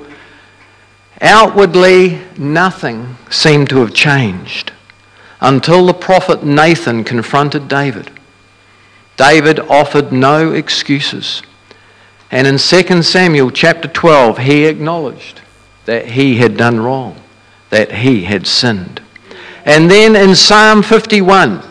outwardly 1.19 2.21
nothing 2.37 3.17
seemed 3.31 3.69
to 3.69 3.77
have 3.77 3.95
changed 3.95 4.71
until 5.39 5.85
the 5.85 5.93
prophet 5.93 6.43
Nathan 6.43 7.03
confronted 7.03 7.67
David. 7.67 8.11
David 9.15 9.59
offered 9.59 10.11
no 10.11 10.51
excuses. 10.51 11.41
And 12.29 12.45
in 12.45 12.57
2 12.57 13.01
Samuel 13.03 13.51
chapter 13.51 13.87
12, 13.87 14.37
he 14.39 14.65
acknowledged 14.65 15.41
that 15.85 16.07
he 16.07 16.37
had 16.37 16.57
done 16.57 16.79
wrong, 16.79 17.19
that 17.69 17.91
he 17.91 18.23
had 18.25 18.45
sinned. 18.45 19.01
And 19.65 19.89
then 19.89 20.15
in 20.15 20.35
Psalm 20.35 20.83
51, 20.83 21.61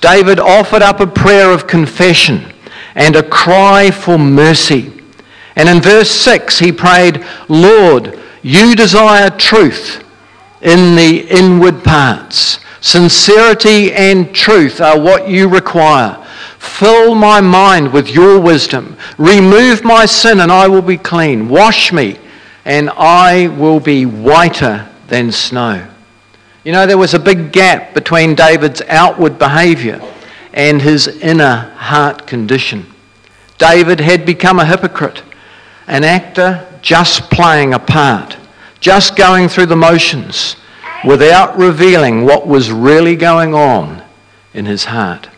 David 0.00 0.38
offered 0.38 0.82
up 0.82 1.00
a 1.00 1.06
prayer 1.06 1.52
of 1.52 1.66
confession 1.66 2.52
and 2.94 3.16
a 3.16 3.22
cry 3.22 3.90
for 3.90 4.18
mercy. 4.18 4.92
And 5.56 5.68
in 5.68 5.80
verse 5.80 6.10
6, 6.10 6.58
he 6.58 6.72
prayed, 6.72 7.24
Lord, 7.48 8.18
you 8.42 8.74
desire 8.74 9.30
truth 9.30 10.04
in 10.60 10.96
the 10.96 11.26
inward 11.30 11.84
parts. 11.84 12.58
Sincerity 12.82 13.92
and 13.92 14.34
truth 14.34 14.80
are 14.80 14.98
what 14.98 15.28
you 15.28 15.48
require. 15.48 16.18
Fill 16.58 17.14
my 17.14 17.40
mind 17.40 17.92
with 17.92 18.10
your 18.10 18.40
wisdom. 18.40 18.96
Remove 19.18 19.84
my 19.84 20.04
sin 20.04 20.40
and 20.40 20.50
I 20.50 20.66
will 20.66 20.82
be 20.82 20.98
clean. 20.98 21.48
Wash 21.48 21.92
me 21.92 22.18
and 22.64 22.90
I 22.90 23.46
will 23.46 23.78
be 23.78 24.04
whiter 24.04 24.88
than 25.06 25.30
snow. 25.30 25.86
You 26.64 26.72
know, 26.72 26.84
there 26.84 26.98
was 26.98 27.14
a 27.14 27.20
big 27.20 27.52
gap 27.52 27.94
between 27.94 28.34
David's 28.34 28.82
outward 28.88 29.38
behavior 29.38 30.00
and 30.52 30.82
his 30.82 31.06
inner 31.06 31.72
heart 31.76 32.26
condition. 32.26 32.86
David 33.58 34.00
had 34.00 34.26
become 34.26 34.58
a 34.58 34.66
hypocrite, 34.66 35.22
an 35.86 36.02
actor 36.02 36.66
just 36.82 37.30
playing 37.30 37.74
a 37.74 37.78
part, 37.78 38.36
just 38.80 39.14
going 39.14 39.48
through 39.48 39.66
the 39.66 39.76
motions 39.76 40.56
without 41.04 41.56
revealing 41.58 42.24
what 42.24 42.46
was 42.46 42.70
really 42.70 43.16
going 43.16 43.54
on 43.54 44.02
in 44.54 44.66
his 44.66 44.84
heart. 44.84 45.28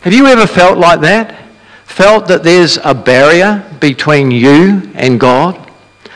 Have 0.00 0.12
you 0.12 0.26
ever 0.26 0.46
felt 0.46 0.78
like 0.78 1.00
that? 1.00 1.42
Felt 1.84 2.26
that 2.28 2.42
there's 2.42 2.78
a 2.84 2.94
barrier 2.94 3.64
between 3.80 4.30
you 4.30 4.90
and 4.94 5.18
God? 5.20 5.70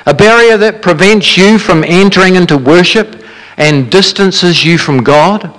A 0.07 0.15
barrier 0.15 0.57
that 0.57 0.83
prevents 0.83 1.37
you 1.37 1.59
from 1.59 1.85
entering 1.85 2.37
into 2.37 2.57
worship 2.57 3.25
and 3.57 3.91
distances 3.91 4.65
you 4.65 4.79
from 4.79 5.03
God? 5.03 5.57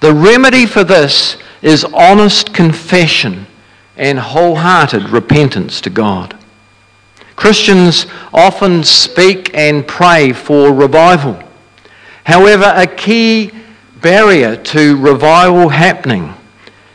The 0.00 0.14
remedy 0.14 0.64
for 0.64 0.84
this 0.84 1.36
is 1.62 1.84
honest 1.84 2.54
confession 2.54 3.46
and 3.96 4.18
wholehearted 4.18 5.10
repentance 5.10 5.80
to 5.82 5.90
God. 5.90 6.38
Christians 7.34 8.06
often 8.32 8.82
speak 8.84 9.54
and 9.54 9.86
pray 9.86 10.32
for 10.32 10.72
revival. 10.72 11.42
However, 12.28 12.70
a 12.76 12.86
key 12.86 13.52
barrier 14.02 14.54
to 14.54 14.98
revival 14.98 15.70
happening 15.70 16.34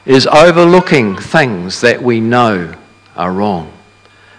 is 0.05 0.27
overlooking 0.27 1.17
things 1.17 1.81
that 1.81 1.99
we 2.03 2.19
know 2.19 2.71
are 3.15 3.31
wrong. 3.31 3.73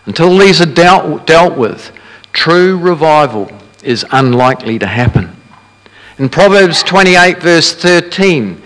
Until 0.07 0.39
these 0.39 0.61
are 0.61 0.73
dealt, 0.73 1.27
dealt 1.27 1.59
with, 1.59 1.91
true 2.33 2.79
revival 2.79 3.51
is 3.83 4.07
unlikely 4.13 4.79
to 4.79 4.87
happen. 4.87 5.35
In 6.19 6.29
Proverbs 6.29 6.85
28, 6.85 7.43
verse 7.43 7.75
13, 7.75 8.63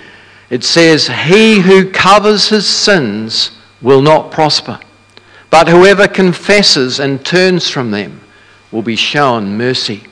it 0.51 0.62
says, 0.64 1.07
He 1.07 1.61
who 1.61 1.91
covers 1.91 2.51
his 2.51 2.69
sins 2.69 3.53
will 3.81 4.03
not 4.03 4.31
prosper, 4.31 4.79
but 5.49 5.67
whoever 5.67 6.07
confesses 6.07 7.01
and 7.01 7.25
turns 7.25 7.71
from 7.71 7.91
them 7.91 8.21
will 8.71 8.83
be 8.83 8.97
shown 8.97 9.57
mercy. 9.57 10.03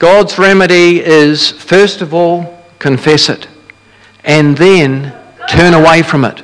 God's 0.00 0.38
remedy 0.38 1.04
is, 1.04 1.50
first 1.50 2.00
of 2.00 2.14
all, 2.14 2.58
confess 2.78 3.28
it, 3.28 3.46
and 4.24 4.56
then 4.56 5.14
turn 5.46 5.74
away 5.74 6.02
from 6.02 6.24
it. 6.24 6.42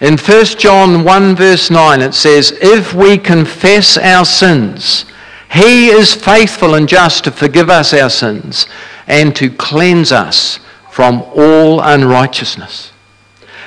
In 0.00 0.16
1 0.16 0.44
John 0.60 1.02
1, 1.02 1.34
verse 1.34 1.72
9, 1.72 2.00
it 2.00 2.14
says, 2.14 2.52
If 2.62 2.94
we 2.94 3.18
confess 3.18 3.98
our 3.98 4.24
sins, 4.24 5.06
he 5.50 5.88
is 5.88 6.14
faithful 6.14 6.76
and 6.76 6.88
just 6.88 7.24
to 7.24 7.32
forgive 7.32 7.68
us 7.68 7.92
our 7.92 8.10
sins 8.10 8.66
and 9.08 9.34
to 9.34 9.50
cleanse 9.50 10.12
us 10.12 10.60
from 10.92 11.22
all 11.34 11.80
unrighteousness. 11.80 12.92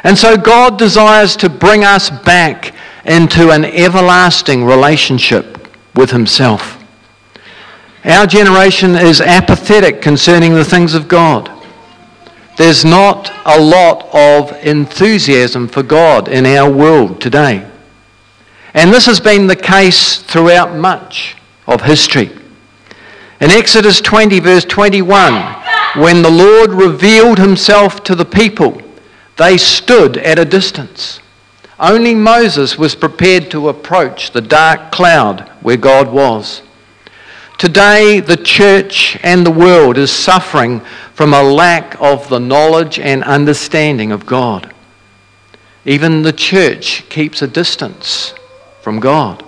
And 0.06 0.17
so 0.17 0.38
God 0.38 0.80
desires 0.80 1.36
to 1.36 1.50
bring 1.50 1.84
us 1.84 2.10
back 2.10 2.74
into 3.04 3.52
an 3.52 3.65
everlasting 3.65 4.63
relationship 4.63 5.67
with 5.95 6.12
Himself. 6.12 6.80
Our 8.03 8.25
generation 8.25 8.95
is 8.95 9.21
apathetic 9.21 10.01
concerning 10.01 10.55
the 10.55 10.65
things 10.65 10.95
of 10.95 11.07
God. 11.07 11.51
There's 12.57 12.83
not 12.83 13.31
a 13.45 13.61
lot 13.61 14.09
of 14.13 14.51
enthusiasm 14.65 15.67
for 15.67 15.83
God 15.83 16.27
in 16.27 16.45
our 16.47 16.71
world 16.71 17.21
today. 17.21 17.67
And 18.73 18.91
this 18.91 19.05
has 19.05 19.19
been 19.19 19.45
the 19.45 19.55
case 19.55 20.19
throughout 20.23 20.75
much 20.75 21.35
of 21.67 21.81
history. 21.81 22.31
In 23.39 23.51
Exodus 23.51 24.01
20, 24.01 24.39
verse 24.39 24.65
21, 24.65 25.33
when 25.97 26.23
the 26.23 26.29
Lord 26.31 26.71
revealed 26.71 27.37
himself 27.37 28.03
to 28.05 28.15
the 28.15 28.25
people, 28.25 28.81
they 29.37 29.57
stood 29.57 30.17
at 30.17 30.39
a 30.39 30.45
distance. 30.45 31.19
Only 31.79 32.15
Moses 32.15 32.77
was 32.77 32.95
prepared 32.95 33.51
to 33.51 33.69
approach 33.69 34.31
the 34.31 34.41
dark 34.41 34.91
cloud 34.91 35.49
where 35.61 35.77
God 35.77 36.11
was. 36.11 36.61
Today, 37.62 38.21
the 38.21 38.38
church 38.38 39.19
and 39.21 39.45
the 39.45 39.52
world 39.52 40.00
is 40.00 40.12
suffering 40.12 40.80
from 41.13 41.32
a 41.32 41.43
lack 41.43 41.95
of 42.02 42.28
the 42.28 42.39
knowledge 42.39 42.97
and 42.97 43.24
understanding 43.24 44.12
of 44.12 44.26
God. 44.26 44.74
Even 45.86 46.24
the 46.24 46.34
church 46.34 47.08
keeps 47.10 47.43
a 47.43 47.47
distance 47.47 48.34
from 48.82 49.00
God. 49.00 49.45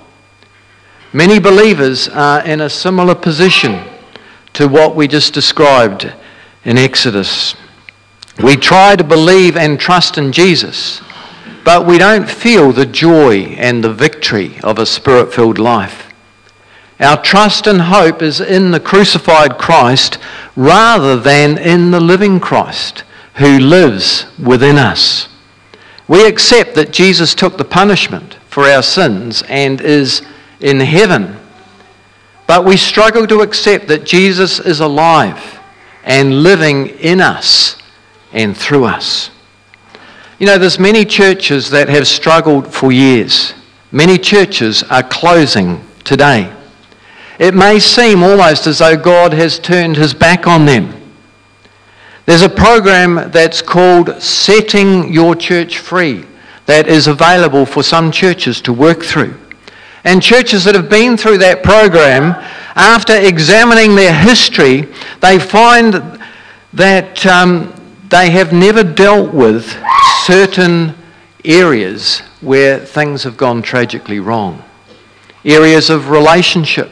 Many 1.11 1.39
believers 1.39 2.07
are 2.07 2.45
in 2.45 2.61
a 2.61 2.69
similar 2.69 3.15
position 3.15 3.83
to 4.53 4.67
what 4.67 4.95
we 4.95 5.07
just 5.07 5.33
described 5.33 6.13
in 6.65 6.77
Exodus. 6.77 7.55
We 8.43 8.57
try 8.57 8.95
to 8.95 9.03
believe 9.03 9.57
and 9.57 9.79
trust 9.79 10.19
in 10.19 10.31
Jesus, 10.31 11.01
but 11.65 11.87
we 11.87 11.97
don't 11.97 12.29
feel 12.29 12.71
the 12.71 12.85
joy 12.85 13.55
and 13.57 13.83
the 13.83 13.91
victory 13.91 14.59
of 14.59 14.77
a 14.77 14.85
spirit 14.85 15.33
filled 15.33 15.57
life. 15.57 16.12
Our 17.03 17.21
trust 17.21 17.67
and 17.67 17.81
hope 17.81 18.21
is 18.21 18.39
in 18.39 18.71
the 18.71 18.79
crucified 18.79 19.57
Christ 19.57 20.19
rather 20.55 21.19
than 21.19 21.57
in 21.57 21.91
the 21.91 21.99
living 21.99 22.39
Christ 22.39 23.03
who 23.35 23.59
lives 23.59 24.25
within 24.39 24.77
us. 24.77 25.27
We 26.07 26.25
accept 26.25 26.75
that 26.75 26.93
Jesus 26.93 27.35
took 27.35 27.57
the 27.57 27.65
punishment 27.65 28.35
for 28.47 28.63
our 28.63 28.81
sins 28.81 29.43
and 29.49 29.81
is 29.81 30.21
in 30.61 30.79
heaven, 30.79 31.35
but 32.47 32.63
we 32.63 32.77
struggle 32.77 33.27
to 33.27 33.41
accept 33.41 33.89
that 33.89 34.05
Jesus 34.05 34.59
is 34.59 34.79
alive 34.79 35.59
and 36.05 36.41
living 36.41 36.87
in 36.99 37.19
us 37.19 37.81
and 38.31 38.55
through 38.55 38.85
us. 38.85 39.29
You 40.39 40.45
know, 40.45 40.57
there's 40.57 40.79
many 40.79 41.03
churches 41.03 41.69
that 41.71 41.89
have 41.89 42.07
struggled 42.07 42.73
for 42.73 42.93
years. 42.93 43.53
Many 43.91 44.17
churches 44.17 44.83
are 44.83 45.03
closing 45.03 45.83
today. 46.05 46.52
It 47.43 47.53
may 47.53 47.77
seem 47.77 48.23
almost 48.23 48.67
as 48.67 48.79
though 48.79 48.95
God 48.95 49.33
has 49.33 49.59
turned 49.59 49.97
his 49.97 50.13
back 50.13 50.47
on 50.47 50.65
them. 50.65 50.93
There's 52.25 52.41
a 52.41 52.47
program 52.47 53.31
that's 53.31 53.61
called 53.61 54.21
Setting 54.23 55.11
Your 55.11 55.35
Church 55.35 55.79
Free 55.79 56.23
that 56.67 56.87
is 56.87 57.07
available 57.07 57.65
for 57.65 57.83
some 57.83 58.13
churches 58.13 58.61
to 58.61 58.71
work 58.71 59.03
through. 59.03 59.37
And 60.05 60.23
churches 60.23 60.63
that 60.63 60.73
have 60.73 60.89
been 60.89 61.17
through 61.17 61.39
that 61.39 61.63
program, 61.63 62.31
after 62.75 63.13
examining 63.13 63.93
their 63.95 64.17
history, 64.17 64.87
they 65.19 65.37
find 65.37 66.21
that 66.71 67.25
um, 67.25 67.73
they 68.07 68.29
have 68.29 68.53
never 68.53 68.85
dealt 68.85 69.33
with 69.33 69.69
certain 70.23 70.95
areas 71.43 72.19
where 72.39 72.79
things 72.79 73.23
have 73.23 73.35
gone 73.35 73.61
tragically 73.61 74.21
wrong. 74.21 74.63
Areas 75.43 75.89
of 75.89 76.09
relationship, 76.09 76.89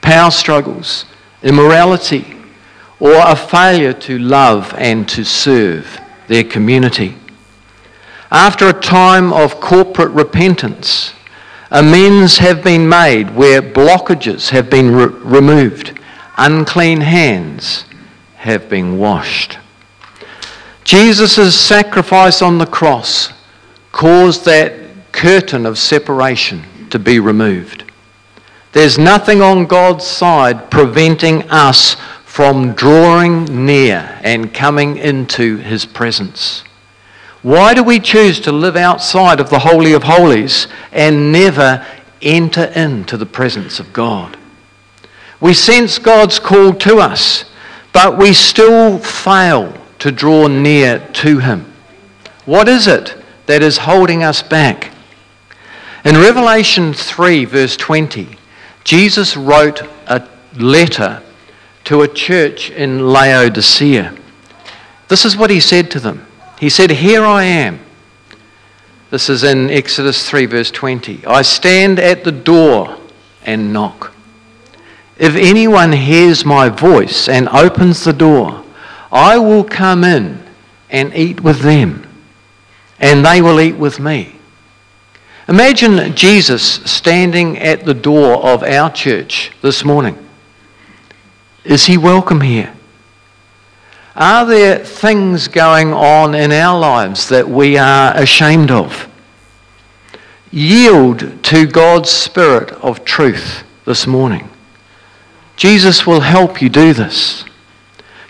power 0.00 0.30
struggles, 0.30 1.04
immorality, 1.42 2.36
or 3.00 3.14
a 3.14 3.36
failure 3.36 3.92
to 3.92 4.18
love 4.18 4.74
and 4.76 5.08
to 5.08 5.24
serve 5.24 6.00
their 6.26 6.44
community. 6.44 7.14
After 8.30 8.68
a 8.68 8.72
time 8.72 9.32
of 9.32 9.60
corporate 9.60 10.10
repentance, 10.10 11.14
amends 11.70 12.38
have 12.38 12.62
been 12.62 12.88
made 12.88 13.34
where 13.34 13.62
blockages 13.62 14.50
have 14.50 14.68
been 14.68 14.94
re- 14.94 15.06
removed, 15.06 15.98
unclean 16.36 17.00
hands 17.00 17.84
have 18.36 18.68
been 18.68 18.98
washed. 18.98 19.58
Jesus' 20.84 21.58
sacrifice 21.58 22.42
on 22.42 22.58
the 22.58 22.66
cross 22.66 23.32
caused 23.92 24.44
that 24.44 24.72
curtain 25.12 25.66
of 25.66 25.78
separation 25.78 26.62
to 26.90 26.98
be 26.98 27.20
removed. 27.20 27.87
There's 28.72 28.98
nothing 28.98 29.40
on 29.40 29.66
God's 29.66 30.06
side 30.06 30.70
preventing 30.70 31.48
us 31.50 31.96
from 32.24 32.72
drawing 32.74 33.66
near 33.66 34.20
and 34.22 34.54
coming 34.54 34.96
into 34.98 35.56
his 35.56 35.84
presence. 35.84 36.62
Why 37.42 37.72
do 37.74 37.82
we 37.82 37.98
choose 37.98 38.40
to 38.40 38.52
live 38.52 38.76
outside 38.76 39.40
of 39.40 39.50
the 39.50 39.60
Holy 39.60 39.92
of 39.92 40.02
Holies 40.02 40.66
and 40.92 41.32
never 41.32 41.86
enter 42.20 42.64
into 42.64 43.16
the 43.16 43.26
presence 43.26 43.80
of 43.80 43.92
God? 43.92 44.36
We 45.40 45.54
sense 45.54 45.98
God's 45.98 46.38
call 46.38 46.74
to 46.74 46.98
us, 46.98 47.44
but 47.92 48.18
we 48.18 48.32
still 48.32 48.98
fail 48.98 49.72
to 50.00 50.12
draw 50.12 50.46
near 50.46 50.98
to 51.14 51.38
him. 51.38 51.72
What 52.44 52.68
is 52.68 52.86
it 52.86 53.16
that 53.46 53.62
is 53.62 53.78
holding 53.78 54.22
us 54.22 54.42
back? 54.42 54.92
In 56.04 56.14
Revelation 56.14 56.94
3, 56.94 57.44
verse 57.44 57.76
20, 57.76 58.37
Jesus 58.84 59.36
wrote 59.36 59.82
a 60.06 60.26
letter 60.56 61.22
to 61.84 62.02
a 62.02 62.08
church 62.08 62.70
in 62.70 63.08
Laodicea. 63.08 64.16
This 65.08 65.24
is 65.24 65.36
what 65.36 65.50
he 65.50 65.60
said 65.60 65.90
to 65.92 66.00
them. 66.00 66.26
He 66.58 66.68
said, 66.68 66.90
Here 66.90 67.24
I 67.24 67.44
am. 67.44 67.80
This 69.10 69.30
is 69.30 69.42
in 69.42 69.70
Exodus 69.70 70.28
3, 70.28 70.46
verse 70.46 70.70
20. 70.70 71.24
I 71.26 71.42
stand 71.42 71.98
at 71.98 72.24
the 72.24 72.32
door 72.32 72.98
and 73.42 73.72
knock. 73.72 74.12
If 75.16 75.34
anyone 75.34 75.92
hears 75.92 76.44
my 76.44 76.68
voice 76.68 77.28
and 77.28 77.48
opens 77.48 78.04
the 78.04 78.12
door, 78.12 78.64
I 79.10 79.38
will 79.38 79.64
come 79.64 80.04
in 80.04 80.42
and 80.90 81.14
eat 81.14 81.40
with 81.40 81.60
them, 81.60 82.06
and 83.00 83.24
they 83.24 83.40
will 83.40 83.60
eat 83.60 83.76
with 83.76 83.98
me. 83.98 84.37
Imagine 85.48 86.14
Jesus 86.14 86.62
standing 86.62 87.56
at 87.56 87.86
the 87.86 87.94
door 87.94 88.44
of 88.44 88.62
our 88.62 88.92
church 88.92 89.50
this 89.62 89.82
morning. 89.82 90.18
Is 91.64 91.86
he 91.86 91.96
welcome 91.96 92.42
here? 92.42 92.74
Are 94.14 94.44
there 94.44 94.78
things 94.78 95.48
going 95.48 95.94
on 95.94 96.34
in 96.34 96.52
our 96.52 96.78
lives 96.78 97.30
that 97.30 97.48
we 97.48 97.78
are 97.78 98.14
ashamed 98.14 98.70
of? 98.70 99.08
Yield 100.50 101.42
to 101.44 101.66
God's 101.66 102.10
Spirit 102.10 102.70
of 102.72 103.06
truth 103.06 103.64
this 103.86 104.06
morning. 104.06 104.50
Jesus 105.56 106.06
will 106.06 106.20
help 106.20 106.60
you 106.60 106.68
do 106.68 106.92
this. 106.92 107.46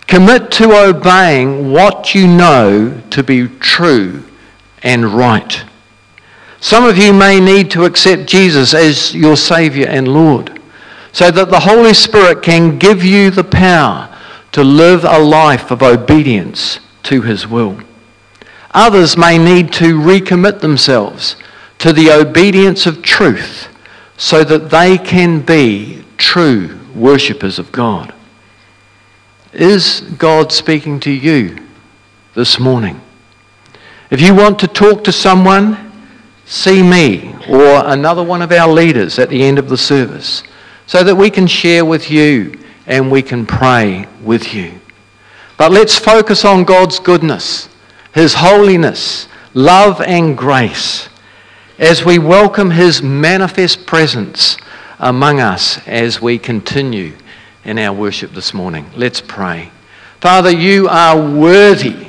Commit 0.07 0.51
to 0.51 0.71
obeying 0.71 1.73
what 1.73 2.15
you 2.15 2.27
know 2.27 3.01
to 3.09 3.23
be 3.23 3.49
true 3.59 4.23
and 4.81 5.05
right. 5.05 5.65
Some 6.61 6.85
of 6.85 6.97
you 6.97 7.13
may 7.13 7.39
need 7.39 7.71
to 7.71 7.85
accept 7.85 8.27
Jesus 8.27 8.73
as 8.73 9.15
your 9.15 9.37
Saviour 9.37 9.87
and 9.87 10.07
Lord 10.07 10.59
so 11.11 11.31
that 11.31 11.49
the 11.49 11.59
Holy 11.61 11.93
Spirit 11.93 12.43
can 12.43 12.77
give 12.77 13.03
you 13.03 13.31
the 13.31 13.43
power 13.43 14.15
to 14.51 14.63
live 14.63 15.03
a 15.03 15.19
life 15.19 15.71
of 15.71 15.81
obedience 15.81 16.79
to 17.03 17.21
His 17.21 17.47
will. 17.47 17.79
Others 18.71 19.17
may 19.17 19.37
need 19.37 19.71
to 19.73 19.99
recommit 19.99 20.59
themselves 20.59 21.35
to 21.79 21.93
the 21.93 22.11
obedience 22.11 22.85
of 22.85 23.01
truth 23.01 23.69
so 24.17 24.43
that 24.43 24.69
they 24.69 24.97
can 24.97 25.41
be 25.41 26.03
true 26.17 26.77
worshippers 26.93 27.57
of 27.57 27.71
God. 27.71 28.13
Is 29.53 30.01
God 30.01 30.51
speaking 30.51 30.99
to 31.01 31.11
you 31.11 31.57
this 32.35 32.59
morning? 32.59 33.01
If 34.11 34.21
you 34.21 34.35
want 34.35 34.59
to 34.59 34.67
talk 34.67 35.03
to 35.05 35.11
someone, 35.11 35.88
see 36.49 36.81
me 36.81 37.31
or 37.47 37.83
another 37.85 38.23
one 38.23 38.41
of 38.41 38.51
our 38.51 38.67
leaders 38.73 39.19
at 39.19 39.29
the 39.29 39.43
end 39.43 39.59
of 39.59 39.69
the 39.69 39.77
service 39.77 40.41
so 40.87 41.03
that 41.03 41.15
we 41.15 41.29
can 41.29 41.45
share 41.45 41.85
with 41.85 42.09
you 42.09 42.59
and 42.87 43.11
we 43.11 43.21
can 43.21 43.45
pray 43.45 44.07
with 44.23 44.51
you. 44.51 44.73
But 45.57 45.71
let's 45.71 45.99
focus 45.99 46.43
on 46.43 46.63
God's 46.63 46.97
goodness, 46.99 47.69
His 48.15 48.33
holiness, 48.33 49.27
love, 49.53 50.01
and 50.01 50.35
grace 50.35 51.07
as 51.77 52.03
we 52.03 52.17
welcome 52.17 52.71
His 52.71 53.03
manifest 53.03 53.85
presence 53.85 54.57
among 54.97 55.39
us 55.39 55.77
as 55.87 56.19
we 56.19 56.39
continue 56.39 57.15
in 57.63 57.77
our 57.77 57.93
worship 57.93 58.31
this 58.31 58.55
morning. 58.55 58.89
Let's 58.95 59.21
pray. 59.21 59.71
Father, 60.19 60.49
you 60.49 60.87
are 60.87 61.15
worthy 61.15 62.07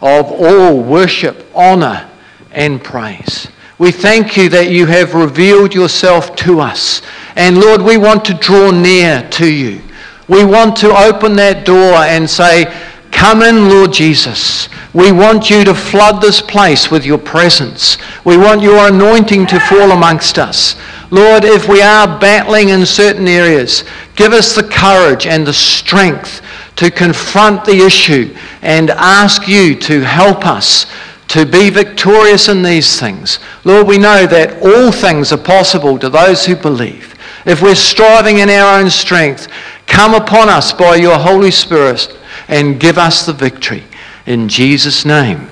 of 0.00 0.32
all 0.32 0.82
worship, 0.82 1.46
honor, 1.54 2.10
and 2.50 2.82
praise. 2.82 3.46
We 3.78 3.92
thank 3.92 4.36
you 4.36 4.48
that 4.48 4.70
you 4.70 4.86
have 4.86 5.14
revealed 5.14 5.74
yourself 5.74 6.34
to 6.36 6.60
us 6.60 7.02
and 7.38 7.56
Lord, 7.56 7.82
we 7.82 7.96
want 7.96 8.24
to 8.24 8.34
draw 8.34 8.72
near 8.72 9.22
to 9.30 9.46
you. 9.46 9.80
We 10.26 10.44
want 10.44 10.76
to 10.78 10.90
open 10.90 11.36
that 11.36 11.64
door 11.64 11.94
and 11.94 12.28
say, 12.28 12.64
Come 13.12 13.42
in, 13.42 13.68
Lord 13.68 13.92
Jesus. 13.92 14.68
We 14.92 15.12
want 15.12 15.48
you 15.48 15.62
to 15.62 15.72
flood 15.72 16.20
this 16.20 16.40
place 16.40 16.90
with 16.90 17.06
your 17.06 17.16
presence. 17.16 17.96
We 18.24 18.36
want 18.36 18.60
your 18.60 18.88
anointing 18.88 19.46
to 19.46 19.60
fall 19.60 19.92
amongst 19.92 20.36
us. 20.36 20.74
Lord, 21.12 21.44
if 21.44 21.68
we 21.68 21.80
are 21.80 22.18
battling 22.18 22.70
in 22.70 22.84
certain 22.84 23.28
areas, 23.28 23.84
give 24.16 24.32
us 24.32 24.56
the 24.56 24.68
courage 24.68 25.28
and 25.28 25.46
the 25.46 25.54
strength 25.54 26.42
to 26.74 26.90
confront 26.90 27.64
the 27.64 27.86
issue 27.86 28.34
and 28.62 28.90
ask 28.90 29.46
you 29.46 29.76
to 29.76 30.00
help 30.00 30.44
us 30.44 30.86
to 31.28 31.44
be 31.44 31.70
victorious 31.70 32.48
in 32.48 32.62
these 32.62 32.98
things. 32.98 33.38
Lord, 33.64 33.86
we 33.86 33.98
know 33.98 34.26
that 34.26 34.62
all 34.62 34.90
things 34.90 35.32
are 35.32 35.38
possible 35.38 35.98
to 35.98 36.08
those 36.08 36.44
who 36.46 36.56
believe 36.56 37.14
if 37.48 37.62
we're 37.62 37.74
striving 37.74 38.38
in 38.38 38.50
our 38.50 38.78
own 38.78 38.90
strength, 38.90 39.48
come 39.86 40.14
upon 40.14 40.48
us 40.48 40.72
by 40.72 40.96
your 40.96 41.18
Holy 41.18 41.50
Spirit 41.50 42.14
and 42.48 42.78
give 42.78 42.98
us 42.98 43.24
the 43.24 43.32
victory. 43.32 43.84
In 44.26 44.48
Jesus' 44.48 45.04
name, 45.04 45.48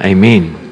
amen. 0.00 0.67